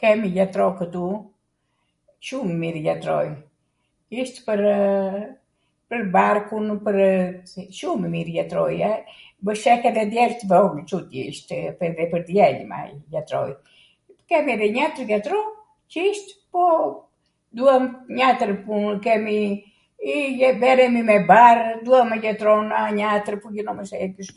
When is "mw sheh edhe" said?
9.46-10.04